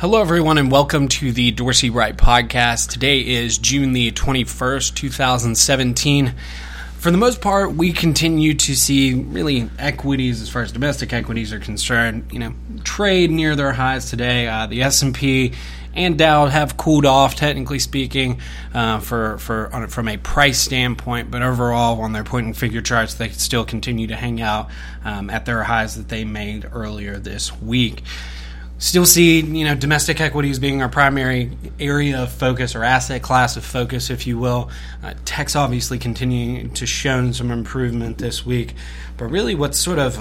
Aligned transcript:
Hello, 0.00 0.22
everyone, 0.22 0.56
and 0.56 0.70
welcome 0.70 1.08
to 1.08 1.30
the 1.30 1.50
Dorsey 1.50 1.90
Wright 1.90 2.16
podcast. 2.16 2.88
Today 2.88 3.20
is 3.20 3.58
June 3.58 3.92
the 3.92 4.10
21st, 4.12 4.94
2017. 4.94 6.32
For 6.96 7.10
the 7.10 7.18
most 7.18 7.42
part, 7.42 7.74
we 7.74 7.92
continue 7.92 8.54
to 8.54 8.74
see 8.74 9.12
really 9.12 9.68
equities, 9.78 10.40
as 10.40 10.48
far 10.48 10.62
as 10.62 10.72
domestic 10.72 11.12
equities 11.12 11.52
are 11.52 11.58
concerned, 11.58 12.30
you 12.32 12.38
know, 12.38 12.54
trade 12.82 13.30
near 13.30 13.54
their 13.54 13.74
highs 13.74 14.08
today. 14.08 14.48
Uh, 14.48 14.66
the 14.66 14.80
S&P 14.84 15.52
and 15.92 16.16
Dow 16.16 16.46
have 16.46 16.78
cooled 16.78 17.04
off, 17.04 17.34
technically 17.34 17.78
speaking, 17.78 18.40
uh, 18.72 19.00
for 19.00 19.36
for 19.36 19.70
on, 19.70 19.86
from 19.88 20.08
a 20.08 20.16
price 20.16 20.58
standpoint. 20.58 21.30
But 21.30 21.42
overall, 21.42 22.00
on 22.00 22.14
their 22.14 22.24
point 22.24 22.46
and 22.46 22.56
figure 22.56 22.80
charts, 22.80 23.16
they 23.16 23.28
still 23.28 23.66
continue 23.66 24.06
to 24.06 24.16
hang 24.16 24.40
out 24.40 24.70
um, 25.04 25.28
at 25.28 25.44
their 25.44 25.62
highs 25.62 25.96
that 25.96 26.08
they 26.08 26.24
made 26.24 26.66
earlier 26.72 27.18
this 27.18 27.52
week 27.60 28.02
still 28.80 29.04
see 29.04 29.40
you 29.40 29.64
know 29.64 29.76
domestic 29.76 30.20
equities 30.20 30.58
being 30.58 30.82
our 30.82 30.88
primary 30.88 31.52
area 31.78 32.22
of 32.22 32.32
focus 32.32 32.74
or 32.74 32.82
asset 32.82 33.22
class 33.22 33.56
of 33.56 33.64
focus, 33.64 34.10
if 34.10 34.26
you 34.26 34.38
will. 34.38 34.70
Uh, 35.04 35.14
tech's 35.24 35.54
obviously 35.54 35.98
continuing 35.98 36.70
to 36.70 36.86
show 36.86 37.30
some 37.30 37.52
improvement 37.52 38.18
this 38.18 38.44
week, 38.44 38.74
but 39.16 39.26
really 39.26 39.54
what's 39.54 39.78
sort 39.78 39.98
of 39.98 40.16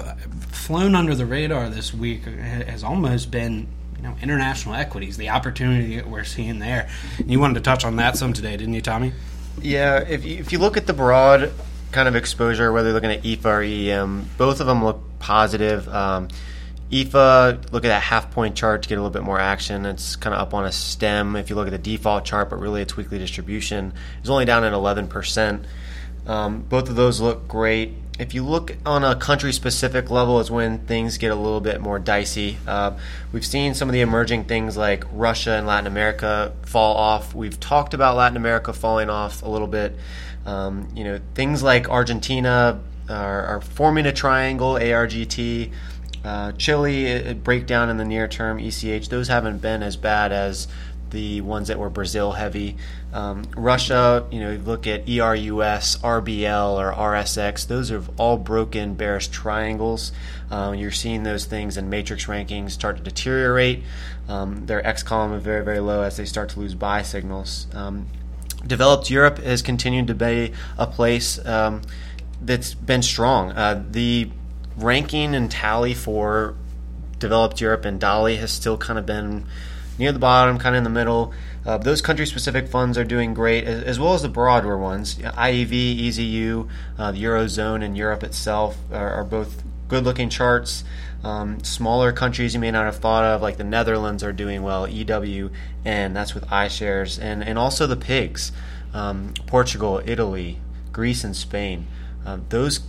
flown 0.51 0.93
under 0.93 1.15
the 1.15 1.25
radar 1.25 1.69
this 1.69 1.93
week 1.93 2.25
has 2.25 2.83
almost 2.83 3.31
been 3.31 3.67
you 3.97 4.03
know 4.03 4.15
international 4.21 4.75
equities, 4.75 5.17
the 5.17 5.29
opportunity 5.29 5.95
that 5.95 6.07
we're 6.07 6.25
seeing 6.25 6.59
there. 6.59 6.87
And 7.17 7.31
you 7.31 7.39
wanted 7.39 7.55
to 7.55 7.61
touch 7.61 7.83
on 7.85 7.95
that 7.95 8.17
some 8.17 8.33
today, 8.33 8.55
didn't 8.57 8.73
you, 8.73 8.81
Tommy? 8.81 9.13
Yeah, 9.61 9.99
if 9.99 10.25
you, 10.25 10.37
if 10.37 10.51
you 10.51 10.59
look 10.59 10.77
at 10.77 10.85
the 10.85 10.93
broad 10.93 11.51
kind 11.91 12.07
of 12.07 12.15
exposure, 12.15 12.71
whether 12.71 12.89
you're 12.89 12.93
looking 12.93 13.11
at 13.11 13.23
EFA 13.23 13.45
or 13.45 13.61
EM, 13.63 14.29
both 14.37 14.59
of 14.59 14.67
them 14.67 14.83
look 14.83 15.01
positive. 15.19 15.87
Um, 15.89 16.27
EFA, 16.91 17.71
look 17.71 17.85
at 17.85 17.89
that 17.89 18.01
half 18.01 18.31
point 18.31 18.55
chart 18.55 18.81
to 18.83 18.89
get 18.89 18.95
a 18.95 19.01
little 19.01 19.13
bit 19.13 19.21
more 19.21 19.39
action. 19.39 19.85
It's 19.85 20.15
kind 20.15 20.33
of 20.33 20.41
up 20.41 20.53
on 20.55 20.65
a 20.65 20.71
stem. 20.71 21.35
If 21.35 21.49
you 21.49 21.55
look 21.55 21.67
at 21.67 21.71
the 21.71 21.77
default 21.77 22.25
chart, 22.25 22.49
but 22.49 22.59
really 22.59 22.81
its 22.81 22.97
weekly 22.97 23.19
distribution 23.19 23.93
is 24.23 24.29
only 24.29 24.45
down 24.45 24.63
at 24.63 24.73
11%. 24.73 25.65
Um, 26.25 26.61
both 26.61 26.89
of 26.89 26.95
those 26.95 27.21
look 27.21 27.47
great. 27.47 27.93
If 28.17 28.33
you 28.33 28.43
look 28.43 28.75
on 28.85 29.03
a 29.03 29.15
country 29.15 29.53
specific 29.53 30.09
level, 30.09 30.39
is 30.39 30.51
when 30.51 30.79
things 30.79 31.17
get 31.17 31.31
a 31.31 31.35
little 31.35 31.61
bit 31.61 31.79
more 31.79 31.99
dicey. 31.99 32.57
Uh, 32.67 32.97
we've 33.31 33.45
seen 33.45 33.73
some 33.73 33.87
of 33.87 33.93
the 33.93 34.01
emerging 34.01 34.45
things 34.45 34.75
like 34.75 35.05
Russia 35.11 35.51
and 35.51 35.65
Latin 35.65 35.87
America 35.87 36.53
fall 36.65 36.97
off. 36.97 37.33
We've 37.33 37.57
talked 37.59 37.93
about 37.93 38.17
Latin 38.17 38.35
America 38.35 38.73
falling 38.73 39.09
off 39.09 39.41
a 39.41 39.47
little 39.47 39.67
bit. 39.67 39.95
Um, 40.45 40.89
you 40.95 41.03
know, 41.03 41.19
things 41.35 41.63
like 41.63 41.87
Argentina 41.87 42.81
are, 43.07 43.45
are 43.45 43.61
forming 43.61 44.05
a 44.05 44.11
triangle, 44.11 44.73
ARGT. 44.73 45.71
Uh, 46.23 46.51
Chile, 46.53 47.33
breakdown 47.33 47.89
in 47.89 47.97
the 47.97 48.05
near 48.05 48.27
term, 48.27 48.59
ECH, 48.59 49.09
those 49.09 49.27
haven't 49.27 49.59
been 49.59 49.81
as 49.81 49.95
bad 49.95 50.31
as 50.31 50.67
the 51.11 51.41
ones 51.41 51.67
that 51.69 51.79
were 51.79 51.89
Brazil 51.89 52.33
heavy. 52.33 52.77
Um, 53.13 53.43
Russia, 53.55 54.27
you 54.31 54.39
know, 54.39 54.51
you 54.51 54.59
look 54.59 54.85
at 54.85 55.07
ERUS, 55.07 55.97
RBL, 55.97 56.77
or 56.77 56.93
RSX, 56.93 57.67
those 57.67 57.91
are 57.91 58.03
all 58.17 58.37
broken 58.37 58.93
bearish 58.93 59.29
triangles. 59.29 60.11
Um, 60.51 60.75
you're 60.75 60.91
seeing 60.91 61.23
those 61.23 61.45
things 61.45 61.77
in 61.77 61.89
matrix 61.89 62.25
rankings 62.25 62.71
start 62.71 62.97
to 62.97 63.03
deteriorate. 63.03 63.83
Um, 64.27 64.65
their 64.65 64.85
X 64.85 65.03
column 65.03 65.33
is 65.33 65.43
very, 65.43 65.63
very 65.63 65.79
low 65.79 66.03
as 66.03 66.17
they 66.17 66.25
start 66.25 66.49
to 66.49 66.59
lose 66.59 66.75
buy 66.75 67.01
signals. 67.01 67.67
Um, 67.73 68.07
developed 68.65 69.09
Europe 69.09 69.39
has 69.39 69.61
continued 69.61 70.07
to 70.07 70.15
be 70.15 70.53
a 70.77 70.85
place 70.85 71.43
um, 71.45 71.81
that's 72.41 72.73
been 72.73 73.01
strong. 73.01 73.51
Uh, 73.51 73.83
the 73.89 74.29
ranking 74.83 75.35
and 75.35 75.49
tally 75.49 75.93
for 75.93 76.55
developed 77.19 77.61
Europe 77.61 77.85
and 77.85 77.99
DALI 77.99 78.37
has 78.37 78.51
still 78.51 78.77
kind 78.77 78.97
of 78.97 79.05
been 79.05 79.45
near 79.97 80.11
the 80.11 80.19
bottom, 80.19 80.57
kind 80.57 80.75
of 80.75 80.77
in 80.77 80.83
the 80.83 80.89
middle. 80.89 81.33
Uh, 81.65 81.77
those 81.77 82.01
country 82.01 82.25
specific 82.25 82.67
funds 82.69 82.97
are 82.97 83.03
doing 83.03 83.33
great, 83.33 83.65
as, 83.65 83.83
as, 83.83 83.99
well 83.99 84.13
as 84.13 84.21
the 84.21 84.29
broader 84.29 84.77
ones. 84.77 85.15
IEV, 85.17 86.07
EZU, 86.07 86.69
uh, 86.97 87.11
the 87.11 87.21
Eurozone, 87.21 87.83
and 87.83 87.97
Europe 87.97 88.23
itself 88.23 88.77
are, 88.91 89.11
are 89.11 89.23
both 89.25 89.61
good 89.89 90.05
looking 90.05 90.29
charts. 90.29 90.85
Um, 91.21 91.61
smaller 91.63 92.13
countries 92.13 92.53
you 92.53 92.61
may 92.61 92.71
not 92.71 92.85
have 92.85 92.95
thought 92.95 93.25
of, 93.25 93.41
like 93.41 93.57
the 93.57 93.65
Netherlands, 93.65 94.23
are 94.23 94.31
doing 94.31 94.63
well. 94.63 94.87
EWN, 94.87 95.51
that's 95.83 96.33
with 96.33 96.45
iShares, 96.45 97.21
and, 97.21 97.43
and 97.43 97.59
also 97.59 97.85
the 97.85 97.97
PIGs. 97.97 98.51
Um, 98.93 99.33
Portugal, 99.45 100.01
Italy, 100.05 100.59
Greece, 100.93 101.25
and 101.25 101.35
Spain. 101.35 101.87
Uh, 102.25 102.39
those 102.47 102.79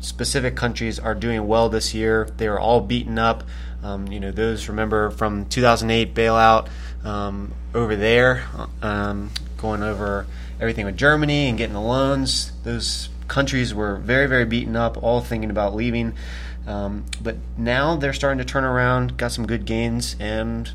specific 0.00 0.56
countries 0.56 0.98
are 0.98 1.14
doing 1.14 1.46
well 1.46 1.68
this 1.68 1.94
year. 1.94 2.28
They 2.36 2.46
are 2.46 2.58
all 2.58 2.80
beaten 2.80 3.18
up. 3.18 3.44
Um, 3.82 4.08
you 4.08 4.20
know, 4.20 4.32
those 4.32 4.68
remember 4.68 5.10
from 5.10 5.46
2008 5.46 6.14
bailout 6.14 6.68
um, 7.04 7.52
over 7.74 7.94
there, 7.96 8.44
um, 8.82 9.30
going 9.56 9.82
over 9.82 10.26
everything 10.60 10.84
with 10.84 10.96
Germany 10.96 11.48
and 11.48 11.56
getting 11.56 11.74
the 11.74 11.80
loans. 11.80 12.52
Those 12.64 13.08
countries 13.28 13.72
were 13.72 13.96
very, 13.96 14.26
very 14.26 14.44
beaten 14.44 14.74
up, 14.74 15.02
all 15.02 15.20
thinking 15.20 15.50
about 15.50 15.74
leaving. 15.74 16.14
Um, 16.66 17.04
but 17.22 17.36
now 17.56 17.96
they're 17.96 18.12
starting 18.12 18.38
to 18.38 18.44
turn 18.44 18.64
around, 18.64 19.16
got 19.16 19.32
some 19.32 19.46
good 19.46 19.64
gains, 19.64 20.16
and 20.18 20.70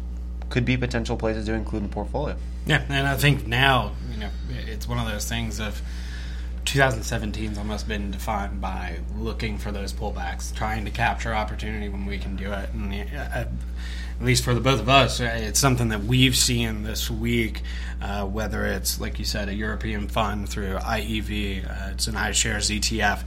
could 0.50 0.66
be 0.66 0.78
potential 0.78 1.18
places 1.18 1.46
to 1.48 1.54
include 1.54 1.84
in 1.84 1.90
the 1.90 1.94
portfolio. 1.94 2.36
Yeah, 2.66 2.84
and 2.88 3.08
I 3.08 3.18
think 3.18 3.46
now, 3.46 3.92
you 4.12 4.18
know, 4.18 4.30
it's 4.50 4.88
one 4.88 4.98
of 4.98 5.08
those 5.12 5.28
things 5.28 5.60
of 5.60 5.82
2017's 6.66 7.58
almost 7.58 7.88
been 7.88 8.12
defined 8.12 8.62
by 8.62 9.00
looking 9.18 9.58
for 9.58 9.72
those 9.72 9.94
pullbacks, 9.94 10.56
trying 10.56 10.86
to 10.86 10.92
capture 10.92 11.34
opportunity 11.34 11.90
when 11.90 12.06
we 12.06 12.18
can 12.18 12.36
do 12.36 12.52
it. 12.52 12.70
And 12.74 12.94
uh, 12.94 13.46
at 14.20 14.26
least 14.26 14.44
for 14.44 14.54
the 14.54 14.62
both 14.62 14.80
of 14.80 14.90
us, 14.90 15.20
uh, 15.20 15.26
it's 15.36 15.60
something 15.60 15.90
that 15.90 16.04
we've 16.04 16.36
seen 16.36 16.84
this 16.84 17.10
week. 17.10 17.62
Uh, 18.02 18.26
whether 18.26 18.66
it's 18.66 19.00
like 19.00 19.20
you 19.20 19.26
said, 19.26 19.50
a 19.50 19.54
European 19.54 20.08
fund 20.08 20.50
through 20.50 20.76
IEV, 20.76 21.70
uh, 21.70 21.92
it's 21.92 22.08
an 22.08 22.16
iShares 22.16 22.70
ETF. 22.70 23.24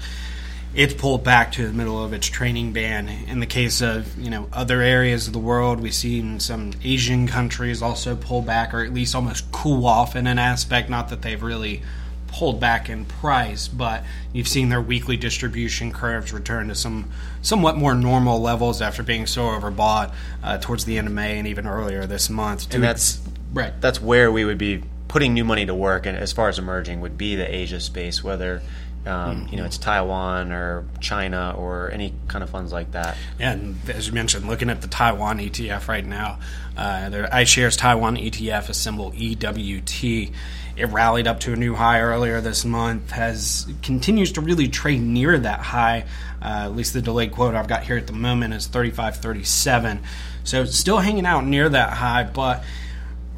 It's 0.75 0.93
pulled 0.93 1.25
back 1.25 1.53
to 1.53 1.67
the 1.67 1.73
middle 1.73 2.05
of 2.05 2.13
its 2.13 2.27
trading 2.27 2.73
band. 2.73 3.09
In 3.29 3.41
the 3.41 3.47
case 3.47 3.81
of 3.81 4.19
you 4.19 4.31
know 4.31 4.49
other 4.53 4.81
areas 4.83 5.27
of 5.27 5.33
the 5.33 5.39
world, 5.39 5.81
we've 5.81 5.95
seen 5.95 6.41
some 6.41 6.73
Asian 6.85 7.27
countries 7.27 7.83
also 7.83 8.17
pull 8.17 8.43
back, 8.43 8.75
or 8.75 8.85
at 8.85 8.93
least 8.93 9.15
almost 9.15 9.51
cool 9.53 9.87
off 9.87 10.17
in 10.17 10.27
an 10.27 10.39
aspect. 10.39 10.91
Not 10.91 11.09
that 11.09 11.23
they've 11.23 11.43
really 11.43 11.83
pulled 12.29 12.61
back 12.61 12.89
in 12.89 13.05
price, 13.05 13.69
but 13.69 14.05
you've 14.33 14.49
seen 14.49 14.69
their 14.69 14.81
weekly 14.81 15.17
distribution 15.17 15.93
curves 15.93 16.33
return 16.33 16.69
to 16.69 16.75
some 16.75 17.11
somewhat 17.43 17.77
more 17.77 17.95
normal 17.95 18.41
levels 18.41 18.83
after 18.83 19.03
being 19.03 19.27
so 19.27 19.43
overbought 19.43 20.13
uh, 20.43 20.59
towards 20.59 20.85
the 20.85 20.99
end 20.99 21.07
of 21.07 21.13
May 21.13 21.39
and 21.39 21.47
even 21.47 21.67
earlier 21.67 22.07
this 22.07 22.29
month. 22.29 22.75
And 22.75 22.83
that's 22.83 23.21
right. 23.53 23.73
That's 23.81 24.01
where 24.01 24.31
we 24.31 24.45
would 24.45 24.59
be 24.59 24.83
putting 25.09 25.35
new 25.35 25.45
money 25.45 25.65
to 25.67 25.75
work, 25.75 26.07
and 26.07 26.17
as 26.17 26.33
far 26.33 26.49
as 26.49 26.59
emerging, 26.59 27.01
would 27.01 27.17
be 27.17 27.37
the 27.37 27.55
Asia 27.55 27.81
space, 27.81 28.23
whether. 28.23 28.63
Um, 29.07 29.43
mm-hmm. 29.43 29.49
You 29.51 29.57
know, 29.59 29.65
it's 29.65 29.79
Taiwan 29.79 30.53
or 30.53 30.85
China 31.01 31.55
or 31.57 31.91
any 31.91 32.13
kind 32.29 32.43
of 32.43 32.51
funds 32.51 32.73
like 32.73 32.93
that. 32.93 33.17
Yeah, 33.39 33.53
and 33.53 33.77
as 33.89 34.09
you 34.09 34.13
mentioned, 34.13 34.49
looking 34.49 34.71
at 34.71 34.83
the 34.83 34.89
Taiwan 34.89 35.39
ETF 35.39 35.89
right 35.89 36.05
now, 36.05 36.39
uh, 36.77 37.09
their 37.09 37.27
iShares 37.29 37.79
Taiwan 37.79 38.17
ETF 38.17 38.71
is 38.71 38.77
symbol 38.77 39.13
EWT 39.13 40.33
it 40.77 40.87
rallied 40.87 41.27
up 41.27 41.41
to 41.41 41.53
a 41.55 41.57
new 41.57 41.75
high 41.75 42.01
earlier 42.01 42.41
this 42.41 42.65
month. 42.65 43.11
Has 43.11 43.67
continues 43.83 44.33
to 44.33 44.41
really 44.43 44.69
trade 44.69 45.01
near 45.01 45.39
that 45.39 45.61
high. 45.61 46.05
Uh, 46.43 46.65
at 46.65 46.77
least 46.77 46.93
the 46.93 47.01
delayed 47.01 47.33
quote 47.33 47.55
I've 47.55 47.67
got 47.67 47.83
here 47.83 47.97
at 47.97 48.07
the 48.07 48.13
moment 48.13 48.53
is 48.53 48.69
35.37. 48.69 50.03
So 50.45 50.65
still 50.67 50.99
hanging 50.99 51.27
out 51.27 51.45
near 51.45 51.69
that 51.69 51.95
high, 51.95 52.25
but 52.25 52.63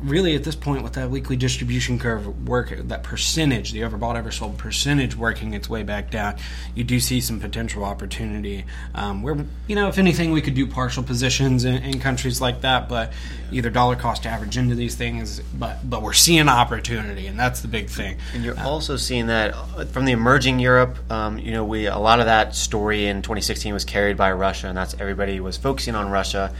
really 0.02 0.34
at 0.34 0.44
this 0.44 0.54
point 0.54 0.82
with 0.82 0.92
that 0.92 1.10
weekly 1.10 1.36
distribution 1.36 1.98
curve 1.98 2.48
work 2.48 2.70
that 2.70 3.02
percentage 3.02 3.72
the 3.72 3.80
overbought 3.80 4.22
oversold 4.22 4.56
percentage 4.56 5.16
working 5.16 5.54
its 5.54 5.68
way 5.68 5.82
back 5.82 6.10
down 6.10 6.36
you 6.74 6.84
do 6.84 7.00
see 7.00 7.20
some 7.20 7.40
potential 7.40 7.84
opportunity 7.84 8.64
um, 8.94 9.22
where 9.22 9.36
you 9.66 9.74
know 9.74 9.88
if 9.88 9.98
anything 9.98 10.30
we 10.30 10.40
could 10.40 10.54
do 10.54 10.66
partial 10.66 11.02
positions 11.02 11.64
in, 11.64 11.82
in 11.82 11.98
countries 11.98 12.40
like 12.40 12.60
that 12.60 12.88
but 12.88 13.12
yeah. 13.50 13.58
either 13.58 13.70
dollar 13.70 13.96
cost 13.96 14.24
average 14.24 14.56
into 14.56 14.74
these 14.74 14.94
things 14.94 15.40
but 15.54 15.78
but 15.88 16.02
we're 16.02 16.12
seeing 16.12 16.48
opportunity 16.48 17.26
and 17.26 17.38
that's 17.38 17.60
the 17.60 17.68
big 17.68 17.88
thing 17.88 18.16
and 18.34 18.44
you're 18.44 18.58
uh, 18.58 18.68
also 18.68 18.96
seeing 18.96 19.26
that 19.26 19.54
from 19.88 20.04
the 20.04 20.12
emerging 20.12 20.60
Europe 20.60 20.96
um, 21.10 21.38
you 21.38 21.50
know 21.50 21.64
we 21.64 21.86
a 21.86 21.98
lot 21.98 22.20
of 22.20 22.26
that 22.26 22.54
story 22.54 23.06
in 23.06 23.20
2016 23.22 23.74
was 23.74 23.84
carried 23.84 24.16
by 24.16 24.30
Russia 24.30 24.68
and 24.68 24.76
that's 24.76 24.94
everybody 25.00 25.40
was 25.40 25.56
focusing 25.56 25.94
on 25.94 26.08
Russia 26.08 26.54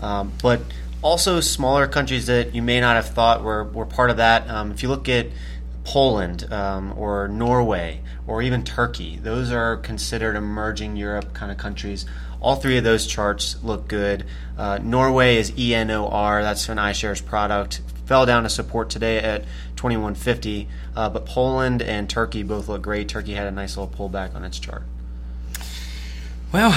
um, 0.00 0.32
but 0.42 0.60
also 1.04 1.38
smaller 1.38 1.86
countries 1.86 2.26
that 2.26 2.54
you 2.54 2.62
may 2.62 2.80
not 2.80 2.96
have 2.96 3.10
thought 3.10 3.44
were, 3.44 3.64
were 3.64 3.84
part 3.84 4.08
of 4.08 4.16
that. 4.16 4.48
Um, 4.48 4.72
if 4.72 4.82
you 4.82 4.88
look 4.88 5.06
at 5.08 5.26
Poland 5.84 6.50
um, 6.50 6.94
or 6.96 7.28
Norway 7.28 8.00
or 8.26 8.40
even 8.40 8.64
Turkey, 8.64 9.18
those 9.18 9.52
are 9.52 9.76
considered 9.76 10.34
emerging 10.34 10.96
Europe 10.96 11.34
kind 11.34 11.52
of 11.52 11.58
countries. 11.58 12.06
All 12.40 12.56
three 12.56 12.78
of 12.78 12.84
those 12.84 13.06
charts 13.06 13.62
look 13.62 13.86
good. 13.86 14.24
Uh, 14.56 14.78
Norway 14.82 15.36
is 15.36 15.50
ENOR, 15.52 16.42
that's 16.42 16.70
an 16.70 16.78
iShares 16.78 17.24
product. 17.24 17.82
Fell 18.06 18.24
down 18.24 18.44
to 18.44 18.48
support 18.48 18.88
today 18.88 19.18
at 19.18 19.44
2150, 19.76 20.68
uh, 20.96 21.10
but 21.10 21.26
Poland 21.26 21.82
and 21.82 22.08
Turkey 22.08 22.42
both 22.42 22.66
look 22.66 22.80
great. 22.80 23.10
Turkey 23.10 23.34
had 23.34 23.46
a 23.46 23.50
nice 23.50 23.76
little 23.76 23.94
pullback 23.94 24.34
on 24.34 24.42
its 24.42 24.58
chart. 24.58 24.82
Well, 26.50 26.72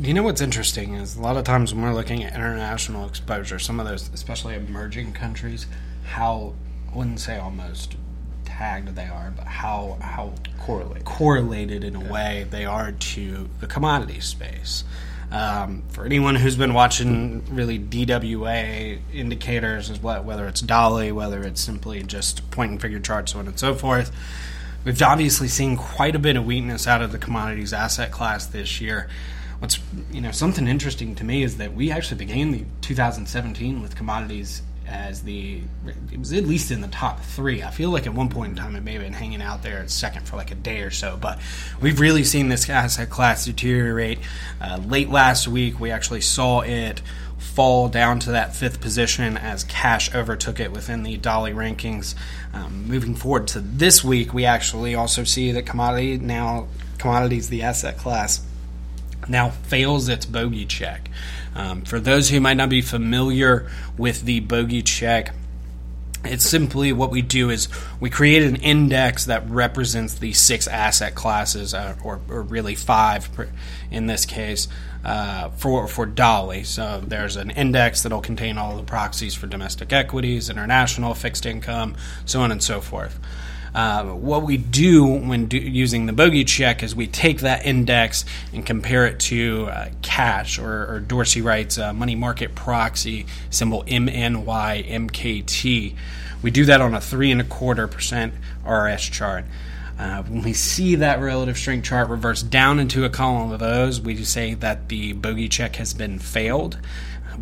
You 0.00 0.14
know 0.14 0.22
what's 0.22 0.40
interesting 0.40 0.94
is 0.94 1.16
a 1.16 1.20
lot 1.20 1.36
of 1.36 1.42
times 1.42 1.74
when 1.74 1.82
we're 1.82 1.92
looking 1.92 2.22
at 2.22 2.32
international 2.32 3.08
exposure, 3.08 3.58
some 3.58 3.80
of 3.80 3.86
those, 3.86 4.08
especially 4.14 4.54
emerging 4.54 5.12
countries, 5.12 5.66
how 6.04 6.54
I 6.92 6.96
wouldn't 6.96 7.18
say 7.18 7.36
almost 7.36 7.96
tagged 8.44 8.94
they 8.94 9.06
are, 9.06 9.32
but 9.36 9.48
how 9.48 9.98
how 10.00 10.34
Correlated. 10.56 11.04
correlated 11.04 11.82
in 11.82 11.96
a 11.96 12.12
way 12.12 12.46
they 12.48 12.64
are 12.64 12.92
to 12.92 13.48
the 13.58 13.66
commodity 13.66 14.20
space. 14.20 14.84
Um, 15.32 15.82
for 15.88 16.06
anyone 16.06 16.36
who's 16.36 16.54
been 16.56 16.74
watching 16.74 17.42
really 17.52 17.80
DWA 17.80 19.00
indicators, 19.12 19.90
as 19.90 20.00
what 20.00 20.24
whether 20.24 20.46
it's 20.46 20.62
DALI, 20.62 21.10
whether 21.10 21.42
it's 21.42 21.60
simply 21.60 22.04
just 22.04 22.48
point 22.52 22.70
and 22.70 22.80
figure 22.80 23.00
charts, 23.00 23.32
so 23.32 23.40
on 23.40 23.48
and 23.48 23.58
so 23.58 23.74
forth, 23.74 24.12
we've 24.84 25.02
obviously 25.02 25.48
seen 25.48 25.76
quite 25.76 26.14
a 26.14 26.20
bit 26.20 26.36
of 26.36 26.46
weakness 26.46 26.86
out 26.86 27.02
of 27.02 27.10
the 27.10 27.18
commodities 27.18 27.72
asset 27.72 28.12
class 28.12 28.46
this 28.46 28.80
year. 28.80 29.08
What's 29.58 29.80
you 30.12 30.20
know 30.20 30.30
something 30.30 30.68
interesting 30.68 31.14
to 31.16 31.24
me 31.24 31.42
is 31.42 31.56
that 31.56 31.74
we 31.74 31.90
actually 31.90 32.18
began 32.18 32.52
the 32.52 32.64
2017 32.80 33.82
with 33.82 33.96
commodities 33.96 34.62
as 34.88 35.22
the 35.22 35.60
it 36.10 36.18
was 36.18 36.32
at 36.32 36.44
least 36.44 36.70
in 36.70 36.80
the 36.80 36.88
top 36.88 37.20
three. 37.20 37.62
I 37.62 37.70
feel 37.70 37.90
like 37.90 38.06
at 38.06 38.14
one 38.14 38.28
point 38.28 38.50
in 38.50 38.56
time 38.56 38.76
it 38.76 38.82
may 38.82 38.94
have 38.94 39.02
been 39.02 39.12
hanging 39.12 39.42
out 39.42 39.62
there 39.62 39.80
at 39.80 39.90
second 39.90 40.26
for 40.26 40.36
like 40.36 40.50
a 40.50 40.54
day 40.54 40.82
or 40.82 40.90
so, 40.90 41.18
but 41.20 41.38
we've 41.80 42.00
really 42.00 42.24
seen 42.24 42.48
this 42.48 42.68
asset 42.68 43.10
class 43.10 43.44
deteriorate. 43.44 44.18
Uh, 44.60 44.80
late 44.86 45.10
last 45.10 45.46
week, 45.46 45.78
we 45.78 45.90
actually 45.90 46.20
saw 46.20 46.60
it 46.60 47.02
fall 47.38 47.88
down 47.88 48.18
to 48.20 48.32
that 48.32 48.54
fifth 48.54 48.80
position 48.80 49.36
as 49.36 49.64
cash 49.64 50.12
overtook 50.14 50.58
it 50.58 50.72
within 50.72 51.02
the 51.02 51.18
DALI 51.18 51.54
rankings. 51.54 52.14
Um, 52.52 52.86
moving 52.88 53.14
forward 53.14 53.46
to 53.48 53.60
this 53.60 54.02
week, 54.02 54.32
we 54.32 54.44
actually 54.44 54.94
also 54.94 55.24
see 55.24 55.52
that 55.52 55.66
commodity 55.66 56.18
now 56.18 56.66
commodities, 56.98 57.48
the 57.48 57.62
asset 57.62 57.96
class, 57.96 58.44
now 59.26 59.50
fails 59.50 60.08
its 60.08 60.26
bogey 60.26 60.66
check. 60.66 61.10
Um, 61.54 61.82
for 61.82 61.98
those 61.98 62.28
who 62.28 62.40
might 62.40 62.56
not 62.56 62.68
be 62.68 62.82
familiar 62.82 63.70
with 63.96 64.22
the 64.22 64.40
bogey 64.40 64.82
check, 64.82 65.34
it's 66.24 66.44
simply 66.44 66.92
what 66.92 67.10
we 67.10 67.22
do 67.22 67.48
is 67.50 67.68
we 68.00 68.10
create 68.10 68.42
an 68.42 68.56
index 68.56 69.26
that 69.26 69.48
represents 69.48 70.14
the 70.14 70.32
six 70.32 70.66
asset 70.66 71.14
classes, 71.14 71.74
uh, 71.74 71.96
or, 72.02 72.20
or, 72.28 72.42
really 72.42 72.74
five 72.74 73.28
in 73.90 74.06
this 74.06 74.26
case, 74.26 74.68
uh, 75.04 75.50
for 75.50 75.86
for 75.86 76.06
DALI. 76.06 76.66
So 76.66 77.02
there's 77.06 77.36
an 77.36 77.50
index 77.50 78.02
that'll 78.02 78.20
contain 78.20 78.58
all 78.58 78.76
the 78.76 78.82
proxies 78.82 79.34
for 79.34 79.46
domestic 79.46 79.92
equities, 79.92 80.50
international 80.50 81.14
fixed 81.14 81.46
income, 81.46 81.94
so 82.24 82.40
on 82.40 82.50
and 82.50 82.62
so 82.62 82.80
forth. 82.80 83.18
Uh, 83.78 84.02
what 84.06 84.42
we 84.42 84.56
do 84.56 85.04
when 85.04 85.46
do, 85.46 85.56
using 85.56 86.06
the 86.06 86.12
bogey 86.12 86.42
check 86.42 86.82
is 86.82 86.96
we 86.96 87.06
take 87.06 87.42
that 87.42 87.64
index 87.64 88.24
and 88.52 88.66
compare 88.66 89.06
it 89.06 89.20
to 89.20 89.68
uh, 89.70 89.88
cash 90.02 90.58
or, 90.58 90.94
or, 90.94 90.98
Dorsey 90.98 91.42
Wright's 91.42 91.78
uh, 91.78 91.92
money 91.92 92.16
market 92.16 92.56
proxy 92.56 93.26
symbol 93.50 93.84
MNYMKT. 93.84 95.14
We 96.42 96.50
do 96.50 96.64
that 96.64 96.80
on 96.80 96.92
a 96.92 97.00
three 97.00 97.30
and 97.30 97.40
a 97.40 97.44
quarter 97.44 97.86
percent 97.86 98.34
RS 98.68 99.02
chart. 99.02 99.44
Uh, 99.96 100.24
when 100.24 100.42
we 100.42 100.54
see 100.54 100.96
that 100.96 101.20
relative 101.20 101.56
strength 101.56 101.84
chart 101.84 102.08
reverse 102.08 102.42
down 102.42 102.80
into 102.80 103.04
a 103.04 103.08
column 103.08 103.52
of 103.52 103.62
O's, 103.62 104.00
we 104.00 104.16
say 104.24 104.54
that 104.54 104.88
the 104.88 105.12
bogey 105.12 105.48
check 105.48 105.76
has 105.76 105.94
been 105.94 106.18
failed 106.18 106.78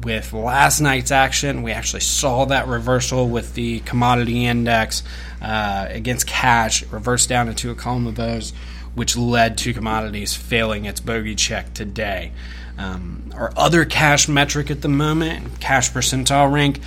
with 0.02 0.32
last 0.32 0.80
night's 0.80 1.10
action, 1.10 1.62
we 1.62 1.72
actually 1.72 2.00
saw 2.00 2.44
that 2.46 2.66
reversal 2.68 3.28
with 3.28 3.54
the 3.54 3.80
commodity 3.80 4.44
index 4.46 5.02
uh, 5.40 5.86
against 5.88 6.26
cash. 6.26 6.84
Reversed 6.86 7.28
down 7.28 7.48
into 7.48 7.70
a 7.70 7.74
column 7.74 8.06
of 8.06 8.18
O's, 8.18 8.52
which 8.94 9.16
led 9.16 9.58
to 9.58 9.72
commodities 9.72 10.34
failing 10.34 10.84
its 10.84 11.00
bogey 11.00 11.34
check 11.34 11.74
today. 11.74 12.32
Um, 12.78 13.30
our 13.34 13.52
other 13.56 13.84
cash 13.84 14.28
metric 14.28 14.70
at 14.70 14.82
the 14.82 14.88
moment, 14.88 15.60
cash 15.60 15.90
percentile 15.90 16.52
rank, 16.52 16.80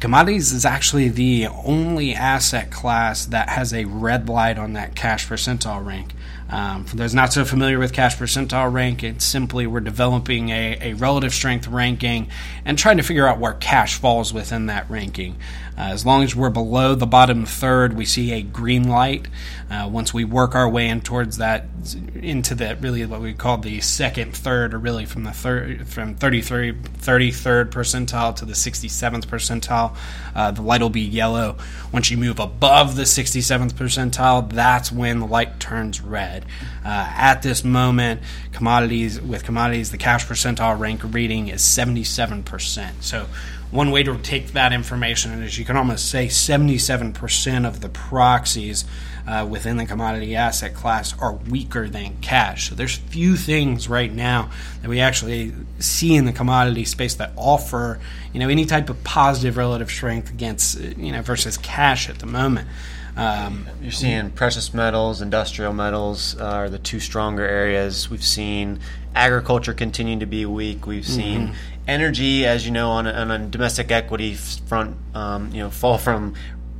commodities 0.00 0.52
is 0.52 0.64
actually 0.64 1.08
the 1.08 1.48
only 1.48 2.14
asset 2.14 2.70
class 2.70 3.26
that 3.26 3.48
has 3.48 3.72
a 3.72 3.84
red 3.86 4.28
light 4.28 4.58
on 4.58 4.74
that 4.74 4.94
cash 4.94 5.26
percentile 5.28 5.84
rank. 5.84 6.12
Um, 6.48 6.84
for 6.84 6.96
those 6.96 7.14
not 7.14 7.32
so 7.32 7.44
familiar 7.44 7.78
with 7.78 7.92
cash 7.92 8.16
percentile 8.16 8.72
rank, 8.72 9.02
it's 9.02 9.24
simply 9.24 9.66
we're 9.66 9.80
developing 9.80 10.50
a, 10.50 10.78
a 10.80 10.92
relative 10.94 11.34
strength 11.34 11.66
ranking 11.66 12.28
and 12.64 12.78
trying 12.78 12.98
to 12.98 13.02
figure 13.02 13.26
out 13.26 13.38
where 13.38 13.54
cash 13.54 13.98
falls 13.98 14.32
within 14.32 14.66
that 14.66 14.88
ranking. 14.88 15.36
Uh, 15.78 15.92
as 15.92 16.06
long 16.06 16.22
as 16.22 16.34
we're 16.34 16.48
below 16.48 16.94
the 16.94 17.06
bottom 17.06 17.44
third, 17.44 17.92
we 17.94 18.04
see 18.06 18.32
a 18.32 18.42
green 18.42 18.88
light. 18.88 19.28
Uh, 19.70 19.88
once 19.92 20.14
we 20.14 20.24
work 20.24 20.54
our 20.54 20.68
way 20.68 20.88
in 20.88 21.00
towards 21.00 21.36
that, 21.36 21.66
into 22.14 22.54
the 22.54 22.76
really 22.80 23.04
what 23.04 23.20
we 23.20 23.34
call 23.34 23.58
the 23.58 23.80
second 23.80 24.34
third, 24.34 24.72
or 24.72 24.78
really 24.78 25.04
from 25.04 25.24
the 25.24 25.32
third 25.32 25.86
from 25.86 26.14
33, 26.14 26.72
33rd 26.72 27.70
percentile 27.70 28.34
to 28.34 28.44
the 28.44 28.54
67th 28.54 29.26
percentile, 29.26 29.94
uh, 30.34 30.50
the 30.50 30.62
light 30.62 30.80
will 30.80 30.88
be 30.88 31.02
yellow. 31.02 31.56
Once 31.92 32.10
you 32.10 32.16
move 32.16 32.38
above 32.38 32.96
the 32.96 33.02
67th 33.02 33.72
percentile, 33.72 34.50
that's 34.50 34.90
when 34.90 35.20
the 35.20 35.26
light 35.26 35.60
turns 35.60 36.00
red. 36.00 36.35
Uh, 36.84 36.88
at 37.16 37.42
this 37.42 37.64
moment, 37.64 38.20
commodities 38.52 39.20
with 39.20 39.44
commodities, 39.44 39.90
the 39.90 39.98
cash 39.98 40.26
percentile 40.26 40.78
rank 40.78 41.02
reading 41.04 41.48
is 41.48 41.62
77%. 41.62 42.90
So 43.00 43.26
one 43.70 43.90
way 43.90 44.02
to 44.04 44.16
take 44.18 44.52
that 44.52 44.72
information 44.72 45.42
is 45.42 45.58
you 45.58 45.64
can 45.64 45.76
almost 45.76 46.08
say 46.08 46.26
77% 46.26 47.66
of 47.66 47.80
the 47.80 47.88
proxies 47.88 48.84
uh, 49.26 49.46
within 49.48 49.76
the 49.76 49.86
commodity 49.86 50.36
asset 50.36 50.72
class 50.72 51.18
are 51.18 51.32
weaker 51.32 51.88
than 51.88 52.16
cash. 52.20 52.68
So 52.68 52.74
there's 52.76 52.94
few 52.94 53.36
things 53.36 53.88
right 53.88 54.12
now 54.12 54.50
that 54.82 54.88
we 54.88 55.00
actually 55.00 55.52
see 55.80 56.14
in 56.14 56.26
the 56.26 56.32
commodity 56.32 56.84
space 56.84 57.16
that 57.16 57.32
offer 57.36 57.98
you 58.32 58.40
know 58.40 58.48
any 58.48 58.66
type 58.66 58.88
of 58.88 59.02
positive 59.02 59.56
relative 59.56 59.90
strength 59.90 60.30
against 60.30 60.78
you 60.78 61.10
know 61.10 61.22
versus 61.22 61.56
cash 61.58 62.08
at 62.08 62.20
the 62.20 62.26
moment. 62.26 62.68
Um, 63.16 63.66
You're 63.80 63.92
seeing 63.92 64.30
precious 64.30 64.74
metals, 64.74 65.22
industrial 65.22 65.72
metals 65.72 66.38
uh, 66.38 66.44
are 66.44 66.68
the 66.68 66.78
two 66.78 67.00
stronger 67.00 67.44
areas. 67.44 68.10
We've 68.10 68.24
seen 68.24 68.80
agriculture 69.14 69.72
continue 69.72 70.18
to 70.18 70.26
be 70.26 70.44
weak. 70.44 70.86
We've 70.86 71.06
seen 71.06 71.48
mm-hmm. 71.48 71.54
energy, 71.88 72.44
as 72.44 72.66
you 72.66 72.72
know, 72.72 72.90
on 72.90 73.06
a, 73.06 73.12
on 73.12 73.30
a 73.30 73.38
domestic 73.38 73.90
equity 73.90 74.34
front, 74.34 74.96
um, 75.14 75.50
you 75.52 75.60
know, 75.60 75.70
fall 75.70 75.96
from 75.96 76.34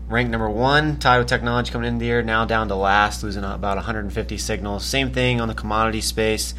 rank 0.09 0.29
number 0.29 0.51
one, 0.51 0.99
tied 0.99 1.19
with 1.19 1.27
Technology 1.27 1.73
coming 1.73 1.89
in 1.89 1.99
the 1.99 2.05
year, 2.05 2.23
now 2.23 2.45
down 2.45 2.69
to 2.69 2.75
last, 2.75 3.23
losing 3.23 3.43
about 3.43 3.77
150 3.77 4.37
signals. 4.37 4.85
Same 4.85 5.13
thing 5.13 5.41
on 5.41 5.49
the 5.49 5.55
commodity 5.55 6.03
space. 6.03 6.55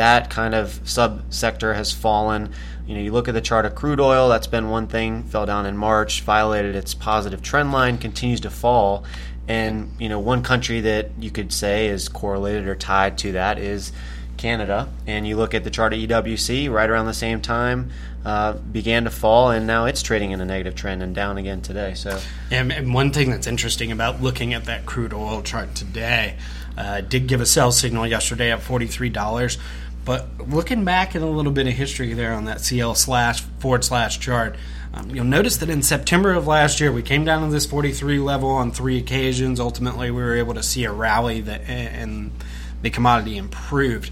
That 0.00 0.30
kind 0.30 0.54
of 0.54 0.80
subsector 0.84 1.74
has 1.74 1.92
fallen. 1.92 2.54
You 2.86 2.94
know, 2.94 3.02
you 3.02 3.12
look 3.12 3.28
at 3.28 3.34
the 3.34 3.42
chart 3.42 3.66
of 3.66 3.74
crude 3.74 4.00
oil, 4.00 4.30
that's 4.30 4.46
been 4.46 4.70
one 4.70 4.86
thing, 4.86 5.24
fell 5.24 5.44
down 5.44 5.66
in 5.66 5.76
March, 5.76 6.22
violated 6.22 6.74
its 6.74 6.94
positive 6.94 7.42
trend 7.42 7.70
line, 7.70 7.98
continues 7.98 8.40
to 8.40 8.50
fall. 8.50 9.04
And, 9.46 9.92
you 9.98 10.08
know, 10.08 10.18
one 10.18 10.42
country 10.42 10.80
that 10.80 11.10
you 11.18 11.30
could 11.30 11.52
say 11.52 11.88
is 11.88 12.08
correlated 12.08 12.66
or 12.66 12.74
tied 12.74 13.18
to 13.18 13.32
that 13.32 13.58
is 13.58 13.92
Canada. 14.38 14.88
And 15.06 15.28
you 15.28 15.36
look 15.36 15.52
at 15.52 15.64
the 15.64 15.70
chart 15.70 15.92
of 15.92 15.98
EWC 15.98 16.72
right 16.72 16.88
around 16.88 17.04
the 17.04 17.12
same 17.12 17.42
time, 17.42 17.90
uh, 18.24 18.54
began 18.54 19.04
to 19.04 19.10
fall, 19.10 19.50
and 19.50 19.66
now 19.66 19.84
it's 19.84 20.00
trading 20.00 20.30
in 20.30 20.40
a 20.40 20.46
negative 20.46 20.74
trend 20.74 21.02
and 21.02 21.14
down 21.14 21.36
again 21.36 21.60
today. 21.60 21.92
So, 21.92 22.18
and 22.50 22.94
one 22.94 23.12
thing 23.12 23.30
that's 23.30 23.46
interesting 23.46 23.92
about 23.92 24.22
looking 24.22 24.54
at 24.54 24.64
that 24.64 24.86
crude 24.86 25.12
oil 25.12 25.42
chart 25.42 25.74
today, 25.74 26.38
uh, 26.78 27.02
did 27.02 27.26
give 27.26 27.42
a 27.42 27.46
sell 27.46 27.70
signal 27.70 28.06
yesterday 28.06 28.50
at 28.50 28.62
forty 28.62 28.86
three 28.86 29.10
dollars. 29.10 29.58
But 30.04 30.26
looking 30.48 30.84
back 30.84 31.14
at 31.14 31.22
a 31.22 31.26
little 31.26 31.52
bit 31.52 31.66
of 31.66 31.74
history 31.74 32.14
there 32.14 32.32
on 32.32 32.46
that 32.46 32.60
CL 32.60 32.94
slash 32.94 33.42
forward 33.58 33.84
slash 33.84 34.18
chart, 34.18 34.56
um, 34.92 35.10
you'll 35.10 35.24
notice 35.24 35.58
that 35.58 35.70
in 35.70 35.82
September 35.82 36.32
of 36.32 36.46
last 36.46 36.80
year, 36.80 36.90
we 36.90 37.02
came 37.02 37.24
down 37.24 37.46
to 37.46 37.52
this 37.52 37.66
43 37.66 38.18
level 38.18 38.50
on 38.50 38.72
three 38.72 38.98
occasions. 38.98 39.60
Ultimately, 39.60 40.10
we 40.10 40.22
were 40.22 40.34
able 40.34 40.54
to 40.54 40.62
see 40.62 40.84
a 40.84 40.92
rally 40.92 41.40
that 41.42 41.68
and 41.68 42.32
the 42.82 42.90
commodity 42.90 43.36
improved. 43.36 44.10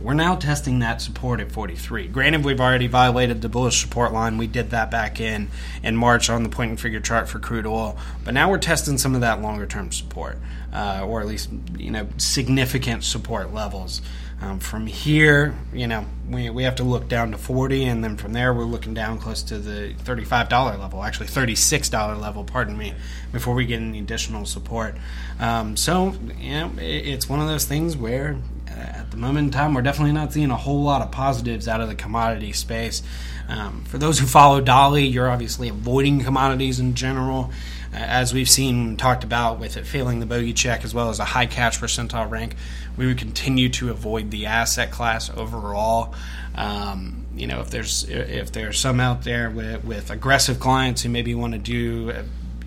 We're 0.00 0.14
now 0.14 0.34
testing 0.34 0.80
that 0.80 1.00
support 1.00 1.40
at 1.40 1.52
43. 1.52 2.08
Granted, 2.08 2.44
we've 2.44 2.60
already 2.60 2.88
violated 2.88 3.42
the 3.42 3.48
bullish 3.48 3.80
support 3.80 4.12
line. 4.12 4.38
We 4.38 4.46
did 4.46 4.70
that 4.70 4.90
back 4.90 5.20
in 5.20 5.48
in 5.82 5.96
March 5.96 6.28
on 6.28 6.42
the 6.42 6.48
point 6.48 6.70
and 6.70 6.80
figure 6.80 7.00
chart 7.00 7.28
for 7.28 7.38
crude 7.38 7.64
oil, 7.64 7.96
but 8.24 8.34
now 8.34 8.50
we're 8.50 8.58
testing 8.58 8.98
some 8.98 9.14
of 9.14 9.20
that 9.20 9.40
longer 9.40 9.66
term 9.66 9.92
support, 9.92 10.38
uh, 10.72 11.06
or 11.06 11.20
at 11.20 11.26
least 11.26 11.50
you 11.78 11.90
know 11.90 12.08
significant 12.16 13.04
support 13.04 13.54
levels. 13.54 14.02
Um, 14.44 14.58
from 14.58 14.86
here, 14.86 15.54
you 15.72 15.86
know, 15.86 16.04
we, 16.28 16.50
we 16.50 16.64
have 16.64 16.76
to 16.76 16.84
look 16.84 17.08
down 17.08 17.30
to 17.30 17.38
40, 17.38 17.86
and 17.86 18.04
then 18.04 18.18
from 18.18 18.34
there, 18.34 18.52
we're 18.52 18.64
looking 18.64 18.92
down 18.92 19.18
close 19.18 19.42
to 19.44 19.58
the 19.58 19.94
$35 19.94 20.78
level, 20.78 21.02
actually 21.02 21.28
$36 21.28 22.20
level, 22.20 22.44
pardon 22.44 22.76
me, 22.76 22.92
before 23.32 23.54
we 23.54 23.64
get 23.64 23.80
any 23.80 24.00
additional 24.00 24.44
support. 24.44 24.96
Um, 25.40 25.78
so, 25.78 26.14
you 26.38 26.50
know, 26.50 26.72
it, 26.76 26.82
it's 26.82 27.26
one 27.26 27.40
of 27.40 27.48
those 27.48 27.64
things 27.64 27.96
where 27.96 28.36
uh, 28.68 28.72
at 28.72 29.10
the 29.10 29.16
moment 29.16 29.46
in 29.46 29.50
time, 29.50 29.72
we're 29.72 29.80
definitely 29.80 30.12
not 30.12 30.34
seeing 30.34 30.50
a 30.50 30.56
whole 30.56 30.82
lot 30.82 31.00
of 31.00 31.10
positives 31.10 31.66
out 31.66 31.80
of 31.80 31.88
the 31.88 31.94
commodity 31.94 32.52
space. 32.52 33.02
Um, 33.48 33.84
for 33.86 33.96
those 33.96 34.18
who 34.18 34.26
follow 34.26 34.60
DALI, 34.60 35.10
you're 35.10 35.30
obviously 35.30 35.70
avoiding 35.70 36.22
commodities 36.22 36.80
in 36.80 36.94
general. 36.94 37.50
As 37.94 38.34
we've 38.34 38.50
seen 38.50 38.88
and 38.88 38.98
talked 38.98 39.24
about 39.24 39.58
with 39.58 39.76
it 39.76 39.86
failing 39.86 40.20
the 40.20 40.26
bogey 40.26 40.52
check 40.52 40.84
as 40.84 40.92
well 40.92 41.10
as 41.10 41.18
a 41.20 41.24
high 41.24 41.46
cash 41.46 41.78
percentile 41.78 42.28
rank, 42.28 42.56
we 42.96 43.06
would 43.06 43.18
continue 43.18 43.68
to 43.70 43.90
avoid 43.90 44.30
the 44.30 44.46
asset 44.46 44.90
class 44.90 45.30
overall. 45.30 46.14
Um, 46.56 47.26
you 47.36 47.46
know, 47.46 47.60
if 47.60 47.70
there's 47.70 48.04
if 48.08 48.52
there's 48.52 48.78
some 48.78 49.00
out 49.00 49.22
there 49.24 49.50
with, 49.50 49.84
with 49.84 50.10
aggressive 50.10 50.60
clients 50.60 51.02
who 51.02 51.08
maybe 51.08 51.34
want 51.34 51.52
to 51.52 51.58
do, 51.58 52.12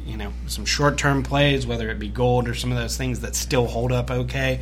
you 0.06 0.18
know, 0.18 0.34
some 0.48 0.66
short 0.66 0.98
term 0.98 1.24
plays, 1.24 1.68
whether 1.68 1.90
it 1.90 2.00
be 2.00 2.10
gold 2.10 2.48
or 2.48 2.54
some 2.54 2.72
of 2.72 2.78
those 2.78 2.98
things 2.98 3.22
that 3.22 3.36
still 3.36 3.68
hold 3.68 3.92
up 3.92 4.10
okay. 4.10 4.62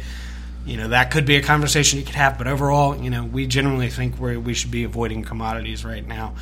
You 0.65 0.77
know, 0.77 0.88
that 0.89 1.12
could 1.12 1.25
be 1.25 1.36
a 1.38 1.43
conversation 1.43 2.00
you 2.00 2.05
could 2.05 2.15
have, 2.15 2.39
but 2.39 2.48
overall, 2.48 2.95
you 3.00 3.12
know, 3.12 3.24
we 3.24 3.45
generally 3.45 3.89
think 3.89 4.19
we 4.19 4.36
we 4.38 4.55
should 4.55 4.72
be 4.72 4.84
avoiding 4.84 5.24
commodities 5.24 5.86
right 5.86 6.05
now. 6.05 6.36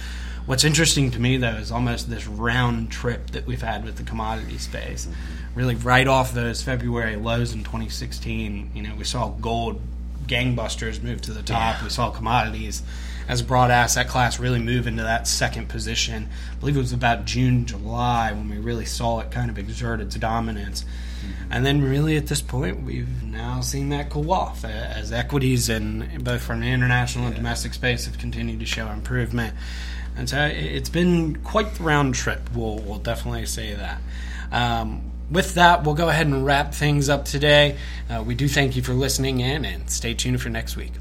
What's 0.46 0.66
interesting 0.66 1.10
to 1.12 1.20
me, 1.20 1.38
though, 1.38 1.56
is 1.56 1.72
almost 1.72 2.10
this 2.10 2.28
round 2.28 2.92
trip 2.92 3.32
that 3.32 3.46
we've 3.46 3.62
had 3.62 3.86
with 3.86 3.96
the 3.96 4.04
commodity 4.04 4.58
space. 4.58 5.08
Really, 5.56 5.76
right 5.76 6.08
off 6.08 6.34
those 6.34 6.62
February 6.62 7.16
lows 7.16 7.54
in 7.54 7.64
2016, 7.64 8.72
you 8.74 8.82
know, 8.82 8.94
we 8.98 9.06
saw 9.06 9.30
gold 9.30 9.80
gangbusters 10.28 11.02
move 11.02 11.22
to 11.22 11.32
the 11.32 11.44
top. 11.44 11.78
Yeah. 11.78 11.84
We 11.84 11.90
saw 11.90 12.10
commodities 12.10 12.84
as 13.28 13.42
a 13.42 13.44
broad 13.44 13.72
asset 13.72 14.10
class 14.10 14.40
really 14.40 14.60
move 14.60 14.86
into 14.86 15.04
that 15.04 15.28
second 15.28 15.70
position. 15.70 16.30
I 16.52 16.56
believe 16.56 16.76
it 16.76 16.80
was 16.80 16.94
about 16.94 17.26
June, 17.26 17.66
July 17.66 18.32
when 18.34 18.50
we 18.50 18.58
really 18.58 18.86
saw 18.86 19.20
it 19.20 19.32
kind 19.32 19.50
of 19.50 19.58
exert 19.58 20.02
its 20.02 20.16
dominance. 20.16 20.84
Mm-hmm. 20.84 21.54
And 21.54 21.66
then, 21.66 21.82
really, 21.82 22.18
at 22.18 22.28
this 22.28 22.42
point, 22.42 22.84
we've 22.84 23.24
now 23.24 23.62
seen 23.62 23.90
that 23.90 24.10
cool 24.10 24.32
off 24.34 24.66
as 24.66 25.14
equities 25.14 25.70
and 25.70 26.22
both 26.24 26.42
from 26.42 26.60
the 26.60 26.68
international 26.68 27.28
and 27.28 27.36
domestic 27.36 27.74
space 27.74 28.06
have 28.06 28.18
continued 28.18 28.60
to 28.60 28.66
show 28.66 28.90
improvement. 28.90 29.56
And 30.16 30.30
so 30.30 30.46
it's 30.46 30.90
been 30.90 31.38
quite 31.38 31.74
the 31.76 31.84
round 31.84 32.16
trip. 32.16 32.42
We'll, 32.56 32.80
we'll 32.80 33.00
definitely 33.00 33.46
say 33.46 33.74
that. 33.74 34.02
Um, 34.52 35.12
with 35.32 35.56
that, 35.56 35.84
we'll 35.84 35.96
go 35.96 36.10
ahead 36.10 36.28
and 36.28 36.46
wrap 36.46 36.74
things 36.74 37.10
up 37.10 37.26
today. 37.26 37.78
Uh, 38.10 38.24
we 38.26 38.36
do 38.36 38.48
thank 38.48 38.76
you 38.76 38.84
for 38.84 38.94
listening 38.94 39.40
in 39.40 39.66
and 39.66 39.90
stay 39.90 40.14
tuned 40.14 40.42
for 40.42 40.50
next 40.50 40.76
week. 40.76 40.92